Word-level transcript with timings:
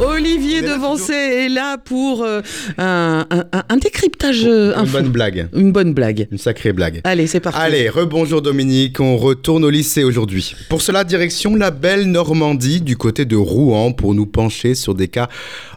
Olivier 0.00 0.62
Devancé 0.62 1.12
est 1.12 1.48
là 1.50 1.76
pour 1.76 2.24
euh, 2.24 2.40
un, 2.78 3.76
décryptage. 3.76 4.44
Euh, 4.46 4.74
une 4.74 4.90
bonne 4.90 5.08
blague. 5.08 5.48
Une 5.54 5.72
bonne 5.72 5.92
blague. 5.92 6.26
Une 6.32 6.38
sacrée 6.38 6.72
blague. 6.72 7.02
Allez, 7.04 7.26
c'est 7.26 7.40
parti. 7.40 7.58
Allez, 7.60 7.88
rebonjour 7.90 8.40
Dominique, 8.40 8.98
on 9.00 9.18
retourne 9.18 9.62
au 9.64 9.70
lycée 9.70 10.02
aujourd'hui. 10.02 10.54
Pour 10.70 10.80
cela, 10.80 11.04
direction 11.04 11.54
la 11.54 11.70
belle 11.70 12.06
Normandie 12.06 12.80
du 12.80 12.96
côté 12.96 13.26
de 13.26 13.36
Rouen 13.36 13.92
pour 13.92 14.14
nous 14.14 14.26
pencher 14.26 14.74
sur 14.74 14.94
des 14.94 15.08
cas 15.08 15.28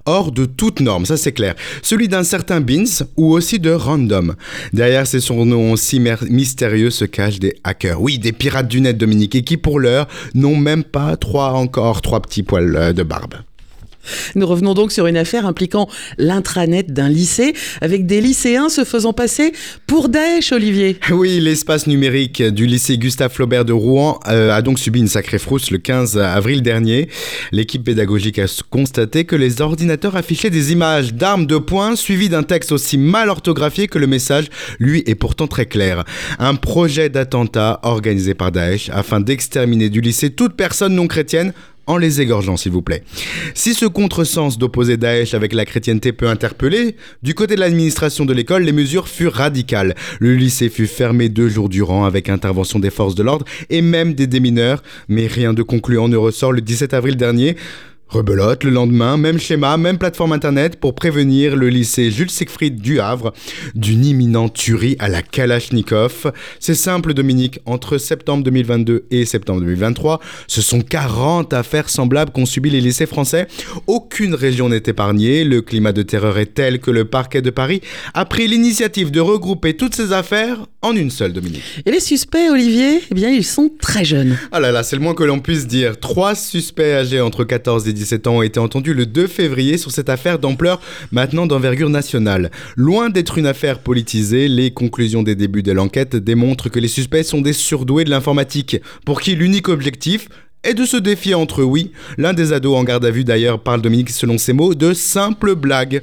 hors 0.05 0.31
de 0.31 0.45
toute 0.45 0.79
norme, 0.79 1.05
ça 1.05 1.17
c'est 1.17 1.31
clair. 1.31 1.55
Celui 1.81 2.07
d'un 2.07 2.23
certain 2.23 2.61
Beans 2.61 3.05
ou 3.17 3.33
aussi 3.33 3.59
de 3.59 3.71
Random. 3.71 4.35
Derrière 4.71 5.05
ces 5.05 5.19
surnoms 5.19 5.75
si 5.75 6.01
mystérieux 6.29 6.89
se 6.89 7.05
cachent 7.05 7.39
des 7.39 7.55
hackers. 7.63 8.01
Oui, 8.01 8.19
des 8.19 8.31
pirates 8.31 8.67
du 8.67 8.81
net 8.81 8.97
Dominique 8.97 9.35
et 9.35 9.43
qui 9.43 9.57
pour 9.57 9.79
l'heure 9.79 10.07
n'ont 10.33 10.55
même 10.55 10.83
pas 10.83 11.17
trois 11.17 11.51
encore 11.51 12.01
trois 12.01 12.21
petits 12.21 12.43
poils 12.43 12.75
euh, 12.75 12.93
de 12.93 13.03
barbe. 13.03 13.35
Nous 14.35 14.47
revenons 14.47 14.73
donc 14.73 14.91
sur 14.91 15.07
une 15.07 15.17
affaire 15.17 15.45
impliquant 15.45 15.89
l'intranet 16.17 16.91
d'un 16.91 17.09
lycée, 17.09 17.53
avec 17.81 18.05
des 18.05 18.21
lycéens 18.21 18.69
se 18.69 18.83
faisant 18.83 19.13
passer 19.13 19.53
pour 19.87 20.09
Daesh, 20.09 20.51
Olivier. 20.51 20.97
Oui, 21.11 21.39
l'espace 21.39 21.87
numérique 21.87 22.41
du 22.41 22.65
lycée 22.65 22.97
Gustave 22.97 23.31
Flaubert 23.31 23.65
de 23.65 23.73
Rouen 23.73 24.19
euh, 24.27 24.51
a 24.51 24.61
donc 24.61 24.79
subi 24.79 24.99
une 24.99 25.07
sacrée 25.07 25.39
frousse 25.39 25.71
le 25.71 25.77
15 25.77 26.17
avril 26.17 26.61
dernier. 26.61 27.09
L'équipe 27.51 27.83
pédagogique 27.83 28.39
a 28.39 28.45
constaté 28.69 29.25
que 29.25 29.35
les 29.35 29.61
ordinateurs 29.61 30.15
affichaient 30.15 30.49
des 30.49 30.71
images 30.71 31.13
d'armes 31.13 31.45
de 31.45 31.57
poing 31.57 31.95
suivies 31.95 32.29
d'un 32.29 32.43
texte 32.43 32.71
aussi 32.71 32.97
mal 32.97 33.29
orthographié 33.29 33.87
que 33.87 33.99
le 33.99 34.07
message, 34.07 34.45
lui, 34.79 35.03
est 35.05 35.15
pourtant 35.15 35.47
très 35.47 35.65
clair. 35.65 36.03
Un 36.39 36.55
projet 36.55 37.09
d'attentat 37.09 37.79
organisé 37.83 38.33
par 38.33 38.51
Daesh 38.51 38.89
afin 38.89 39.19
d'exterminer 39.19 39.89
du 39.89 40.01
lycée 40.01 40.31
toute 40.31 40.55
personne 40.55 40.95
non 40.95 41.07
chrétienne 41.07 41.53
en 41.87 41.97
les 41.97 42.21
égorgeant, 42.21 42.57
s'il 42.57 42.71
vous 42.71 42.81
plaît. 42.81 43.03
Si 43.53 43.73
ce 43.73 43.85
contresens 43.85 44.57
d'opposer 44.57 44.97
Daesh 44.97 45.33
avec 45.33 45.53
la 45.53 45.65
chrétienté 45.65 46.13
peut 46.13 46.27
interpeller, 46.27 46.95
du 47.21 47.33
côté 47.33 47.55
de 47.55 47.59
l'administration 47.59 48.25
de 48.25 48.33
l'école, 48.33 48.63
les 48.63 48.71
mesures 48.71 49.07
furent 49.07 49.33
radicales. 49.33 49.95
Le 50.19 50.35
lycée 50.35 50.69
fut 50.69 50.87
fermé 50.87 51.29
deux 51.29 51.49
jours 51.49 51.69
durant 51.69 52.05
avec 52.05 52.29
intervention 52.29 52.79
des 52.79 52.89
forces 52.89 53.15
de 53.15 53.23
l'ordre 53.23 53.45
et 53.69 53.81
même 53.81 54.13
des 54.13 54.27
démineurs, 54.27 54.83
mais 55.07 55.27
rien 55.27 55.53
de 55.53 55.63
concluant 55.63 56.07
ne 56.07 56.17
ressort 56.17 56.51
le 56.51 56.61
17 56.61 56.93
avril 56.93 57.15
dernier. 57.15 57.55
Rebelote, 58.13 58.63
le 58.63 58.69
lendemain, 58.69 59.17
même 59.17 59.39
schéma, 59.39 59.75
même 59.77 59.97
plateforme 59.97 60.33
internet 60.33 60.79
pour 60.79 60.93
prévenir 60.93 61.55
le 61.55 61.69
lycée 61.69 62.11
Jules 62.11 62.29
Siegfried 62.29 62.79
du 62.79 62.99
Havre 62.99 63.33
d'une 63.73 64.05
imminente 64.05 64.53
tuerie 64.53 64.95
à 64.99 65.09
la 65.09 65.23
Kalachnikov. 65.23 66.31
C'est 66.59 66.75
simple 66.75 67.15
Dominique, 67.15 67.59
entre 67.65 67.97
septembre 67.97 68.43
2022 68.43 69.07
et 69.09 69.25
septembre 69.25 69.61
2023, 69.61 70.19
ce 70.45 70.61
sont 70.61 70.81
40 70.81 71.53
affaires 71.53 71.89
semblables 71.89 72.31
qu'ont 72.31 72.45
subi 72.45 72.69
les 72.69 72.81
lycées 72.81 73.07
français. 73.07 73.47
Aucune 73.87 74.35
région 74.35 74.69
n'est 74.69 74.83
épargnée, 74.85 75.43
le 75.43 75.63
climat 75.63 75.91
de 75.91 76.03
terreur 76.03 76.37
est 76.37 76.53
tel 76.53 76.79
que 76.79 76.91
le 76.91 77.05
parquet 77.05 77.41
de 77.41 77.49
Paris 77.49 77.81
a 78.13 78.25
pris 78.25 78.47
l'initiative 78.47 79.09
de 79.09 79.21
regrouper 79.21 79.75
toutes 79.75 79.95
ces 79.95 80.11
affaires 80.11 80.67
en 80.83 80.95
une 80.95 81.09
seule 81.09 81.33
Dominique. 81.33 81.63
Et 81.85 81.91
les 81.91 81.99
suspects 81.99 82.49
Olivier, 82.51 83.01
eh 83.09 83.15
bien 83.15 83.29
ils 83.29 83.45
sont 83.45 83.71
très 83.79 84.05
jeunes. 84.05 84.37
Ah 84.51 84.59
là 84.59 84.71
là, 84.71 84.83
c'est 84.83 84.95
le 84.95 85.01
moins 85.01 85.15
que 85.15 85.23
l'on 85.23 85.39
puisse 85.39 85.65
dire. 85.65 85.99
Trois 85.99 86.35
suspects 86.35 86.93
âgés 86.93 87.21
entre 87.21 87.43
14 87.43 87.87
et 87.87 87.93
17 87.93 88.27
ans 88.27 88.37
ont 88.37 88.41
été 88.41 88.59
entendus 88.59 88.93
le 88.93 89.05
2 89.05 89.27
février 89.27 89.77
sur 89.77 89.91
cette 89.91 90.09
affaire 90.09 90.37
d'ampleur 90.37 90.81
maintenant 91.11 91.47
d'envergure 91.47 91.89
nationale. 91.89 92.51
Loin 92.75 93.09
d'être 93.09 93.37
une 93.37 93.47
affaire 93.47 93.79
politisée, 93.79 94.47
les 94.47 94.71
conclusions 94.71 95.23
des 95.23 95.35
débuts 95.35 95.63
de 95.63 95.71
l'enquête 95.71 96.15
démontrent 96.15 96.69
que 96.69 96.79
les 96.79 96.87
suspects 96.87 97.23
sont 97.23 97.41
des 97.41 97.53
surdoués 97.53 98.03
de 98.03 98.09
l'informatique, 98.09 98.77
pour 99.05 99.21
qui 99.21 99.35
l'unique 99.35 99.69
objectif 99.69 100.27
est 100.63 100.73
de 100.73 100.85
se 100.85 100.97
défier 100.97 101.33
entre 101.33 101.61
eux. 101.61 101.65
Oui, 101.65 101.91
l'un 102.17 102.33
des 102.33 102.53
ados 102.53 102.77
en 102.77 102.83
garde 102.83 103.05
à 103.05 103.11
vue 103.11 103.23
d'ailleurs 103.23 103.61
parle 103.61 103.81
Dominique 103.81 104.09
selon 104.09 104.37
ses 104.37 104.53
mots 104.53 104.73
de 104.73 104.93
simples 104.93 105.55
blagues. 105.55 106.01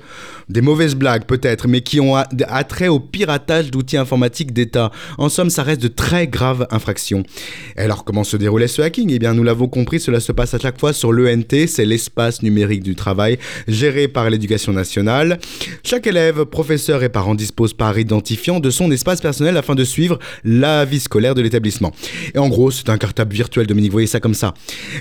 Des 0.51 0.63
mauvaises 0.63 0.97
blagues 0.97 1.27
peut-être, 1.27 1.69
mais 1.69 1.81
qui 1.81 2.01
ont 2.01 2.17
attrait 2.17 2.89
au 2.89 2.99
piratage 2.99 3.71
d'outils 3.71 3.97
informatiques 3.97 4.53
d'État. 4.53 4.91
En 5.17 5.29
somme, 5.29 5.49
ça 5.49 5.63
reste 5.63 5.81
de 5.81 5.87
très 5.87 6.27
graves 6.27 6.67
infractions. 6.73 7.23
Alors, 7.77 8.03
comment 8.03 8.25
se 8.25 8.37
déroulait 8.37 8.67
ce 8.67 8.83
hacking? 8.83 9.13
Eh 9.13 9.21
bien, 9.21 9.33
nous 9.33 9.45
l'avons 9.45 9.69
compris, 9.69 10.01
cela 10.01 10.19
se 10.19 10.33
passe 10.33 10.53
à 10.55 10.59
chaque 10.59 10.81
fois 10.81 10.93
sur 10.93 11.13
l'ENT, 11.13 11.69
c'est 11.69 11.85
l'espace 11.85 12.43
numérique 12.43 12.83
du 12.83 12.97
travail, 12.97 13.39
géré 13.69 14.09
par 14.09 14.29
l'éducation 14.29 14.73
nationale. 14.73 15.39
Chaque 15.85 16.09
élève, 16.09 16.45
professeur 16.47 17.05
et 17.05 17.11
parent 17.11 17.37
dispose 17.37 17.73
par 17.73 17.97
identifiant 17.97 18.59
de 18.59 18.71
son 18.71 18.91
espace 18.91 19.21
personnel 19.21 19.57
afin 19.57 19.77
de 19.77 19.85
suivre 19.85 20.19
la 20.43 20.85
vie 20.85 20.99
scolaire 20.99 21.37
de 21.37 21.43
l'établissement. 21.43 21.93
Et 22.35 22.39
en 22.39 22.49
gros, 22.49 22.73
c'est 22.73 22.89
un 22.89 22.99
cartable 22.99 23.33
virtuel, 23.33 23.69
Dominique, 23.69 23.93
voyez 23.93 24.09
ça 24.09 24.19
comme 24.19 24.35
ça. 24.35 24.55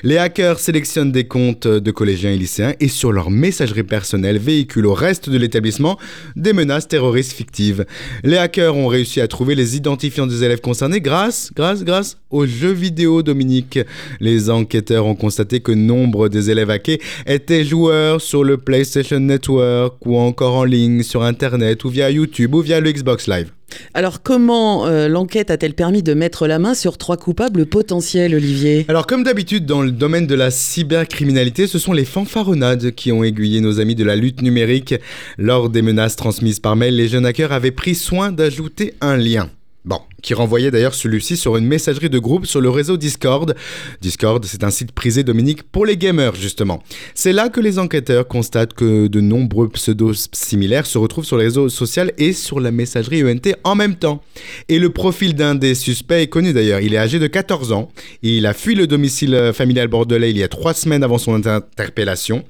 Les 0.04 0.18
hackers 0.20 0.60
sélectionnent 0.60 1.12
des 1.12 1.24
comptes 1.24 1.66
de 1.66 1.90
collégiens 1.90 2.30
et 2.30 2.38
lycéens 2.38 2.74
et 2.80 2.88
sur 2.88 3.12
leur 3.12 3.32
messagerie 3.32 3.82
personnelle 3.82 4.38
véhiculent 4.38 4.86
au 4.86 4.94
reste 4.94 5.28
de 5.28 5.39
l'établissement 5.40 5.98
des 6.36 6.54
menaces 6.54 6.88
terroristes 6.88 7.34
fictives. 7.34 7.86
Les 8.24 8.38
hackers 8.38 8.76
ont 8.76 8.88
réussi 8.88 9.22
à 9.22 9.28
trouver 9.28 9.56
les 9.56 9.76
identifiants 9.76 10.28
des 10.28 10.44
élèves 10.44 10.62
concernés 10.62 11.02
grâce, 11.02 11.52
grâce, 11.56 11.84
grâce 11.84 12.18
aux 12.30 12.46
jeux 12.46 12.72
vidéo, 12.72 13.24
Dominique. 13.24 13.80
Les 14.20 14.50
enquêteurs 14.50 15.06
ont 15.06 15.16
constaté 15.16 15.60
que 15.60 15.72
nombre 15.72 16.30
des 16.30 16.50
élèves 16.50 16.70
hackés 16.70 17.02
étaient 17.26 17.64
joueurs 17.64 18.22
sur 18.22 18.44
le 18.44 18.58
PlayStation 18.58 19.20
Network 19.20 20.06
ou 20.06 20.18
encore 20.18 20.56
en 20.56 20.64
ligne 20.64 21.04
sur 21.04 21.24
Internet 21.24 21.84
ou 21.84 21.90
via 21.90 22.10
YouTube 22.10 22.56
ou 22.56 22.62
via 22.62 22.80
le 22.80 22.92
Xbox 22.92 23.28
Live. 23.28 23.52
Alors 23.94 24.22
comment 24.22 24.86
euh, 24.86 25.08
l'enquête 25.08 25.52
a-t-elle 25.52 25.74
permis 25.74 26.04
de 26.04 26.14
mettre 26.14 26.48
la 26.48 26.60
main 26.60 26.74
sur 26.74 26.98
trois 26.98 27.18
coupables 27.18 27.66
potentiels, 27.66 28.36
Olivier? 28.36 28.86
Alors 28.88 29.08
comme 29.08 29.24
d'habitude 29.24 29.66
dans 29.66 29.82
le 29.82 29.92
domaine 29.92 30.28
de 30.28 30.36
la 30.36 30.52
cybercriminalité, 30.52 31.68
ce 31.68 31.80
sont 31.80 31.94
les 31.94 32.06
fanfaronnades 32.06 32.92
qui 32.92 33.12
ont 33.12 33.24
aiguillé 33.24 33.62
nos 33.62 33.80
amis 33.80 33.96
de 33.96 34.04
la 34.04 34.16
lutte 34.16 34.42
numérique. 34.42 34.96
Lors 35.38 35.70
des 35.70 35.82
menaces 35.82 36.16
transmises 36.16 36.60
par 36.60 36.76
mail, 36.76 36.96
les 36.96 37.08
jeunes 37.08 37.26
hackers 37.26 37.52
avaient 37.52 37.72
pris 37.72 37.96
soin 37.96 38.32
d'ajouter 38.32 38.94
un 39.02 39.18
lien. 39.18 39.50
Bon, 39.86 40.00
qui 40.22 40.34
renvoyait 40.34 40.72
d'ailleurs 40.72 40.94
celui-ci 40.94 41.38
sur 41.38 41.58
une 41.58 41.66
messagerie 41.66 42.10
de 42.10 42.20
groupe 42.20 42.46
sur 42.46 42.62
le 42.62 42.70
réseau 42.70 42.98
Discord. 42.98 43.56
Discord, 44.02 44.44
c'est 44.46 44.64
un 44.64 44.72
site 44.72 44.92
prisé, 44.92 45.24
Dominique, 45.24 45.64
pour 45.64 45.86
les 45.86 45.98
gamers, 45.98 46.36
justement. 46.36 46.84
C'est 47.16 47.34
là 47.34 47.50
que 47.50 47.62
les 47.62 47.80
enquêteurs 47.80 48.28
constatent 48.28 48.74
que 48.74 49.08
de 49.08 49.22
nombreux 49.22 49.70
pseudos 49.70 50.30
similaires 50.32 50.86
se 50.86 50.98
retrouvent 50.98 51.26
sur 51.26 51.38
le 51.38 51.44
réseau 51.44 51.70
social 51.70 52.12
et 52.18 52.34
sur 52.34 52.60
la 52.60 52.72
messagerie 52.72 53.24
ENT 53.24 53.56
en 53.64 53.76
même 53.76 53.96
temps. 53.96 54.22
Et 54.68 54.80
le 54.80 54.90
profil 54.90 55.36
d'un 55.36 55.56
des 55.56 55.76
suspects 55.76 56.22
est 56.22 56.28
connu 56.28 56.54
d'ailleurs. 56.54 56.82
Il 56.82 56.94
est 56.94 56.98
âgé 56.98 57.20
de 57.20 57.28
14 57.28 57.72
ans 57.72 57.90
il 58.22 58.46
a 58.46 58.54
fui 58.54 58.76
le 58.76 58.88
domicile 58.88 59.52
familial 59.54 59.88
bordelais 59.88 60.32
il 60.32 60.38
y 60.38 60.44
a 60.44 60.48
trois 60.48 60.74
semaines 60.74 61.04
avant 61.04 61.18
son 61.18 61.34
interpellation. 61.34 62.44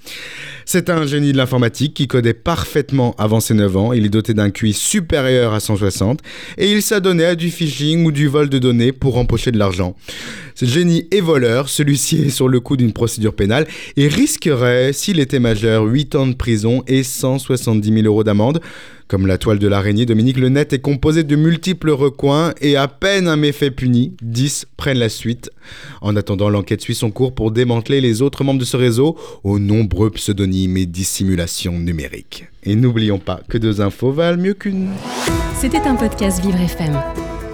C'est 0.66 0.90
un 0.90 1.07
génie 1.07 1.31
de 1.31 1.38
l'informatique 1.38 1.96
qui 1.96 2.07
codait 2.07 2.34
parfaitement 2.34 3.16
avant 3.18 3.40
ses 3.40 3.56
9 3.56 3.78
ans. 3.78 3.94
Il 3.94 4.06
est 4.06 4.09
doté 4.09 4.34
d'un 4.34 4.51
QI 4.51 4.74
supérieur 4.74 5.53
à 5.53 5.59
160 5.59 6.19
et 6.57 6.72
il 6.72 6.81
s'adonnait 6.81 7.25
à 7.25 7.36
du 7.36 7.50
phishing 7.59 8.06
ou 8.06 8.12
du 8.14 8.28
vol 8.28 8.47
de 8.47 8.58
données 8.58 8.94
pour 8.94 9.18
empocher 9.18 9.52
de 9.52 9.58
l'argent. 9.58 9.96
Ce 10.56 10.66
génie 10.66 11.08
est 11.12 11.20
voleur, 11.20 11.68
celui-ci 11.68 12.22
est 12.22 12.30
sur 12.30 12.47
le 12.47 12.62
coup 12.62 12.78
d'une 12.78 12.94
procédure 12.94 13.34
pénale 13.34 13.68
et 13.97 14.08
risquerait, 14.08 14.94
s'il 14.94 15.20
était 15.20 15.40
majeur, 15.40 15.84
8 15.84 16.16
ans 16.16 16.28
de 16.28 16.36
prison 16.36 16.84
et 16.88 17.03
170 17.03 17.94
000 17.94 18.06
euros 18.06 18.24
d'amende. 18.24 18.62
Comme 19.09 19.25
la 19.25 19.38
toile 19.38 19.59
de 19.59 19.68
l'araignée, 19.68 20.06
Dominique 20.06 20.38
Le 20.38 20.50
Net 20.50 20.72
est 20.72 20.80
composé 20.80 21.24
de 21.24 21.36
multiples 21.36 21.90
recoins 21.90 22.53
et 22.62 22.78
à 22.78 22.88
peine 22.88 23.28
un 23.28 23.36
méfait 23.36 23.72
puni, 23.72 24.14
10 24.22 24.68
prennent 24.78 25.00
la 25.00 25.09
suite. 25.09 25.50
En 26.02 26.16
attendant, 26.16 26.50
l'enquête 26.50 26.81
suit 26.81 26.96
son 26.96 27.09
cours 27.09 27.34
pour 27.34 27.52
démanteler 27.52 28.02
les 28.02 28.22
autres 28.22 28.44
membres 28.44 28.59
de 28.59 28.66
ce 28.66 28.78
réseau 28.78 29.18
aux 29.44 29.59
nombreux 29.59 30.12
pseudonymes 30.12 30.78
et 30.78 30.86
dissimulations 30.86 31.78
numériques. 31.78 32.46
Et 32.64 32.75
n'oublions 32.75 33.19
pas 33.19 33.42
que 33.50 33.58
deux 33.58 33.81
infos 33.81 34.12
valent 34.12 34.42
mieux 34.42 34.53
qu'une. 34.53 34.90
C'était 35.59 35.80
un 35.80 35.96
podcast 35.96 36.42
Vivre 36.42 36.62
FM. 36.62 37.28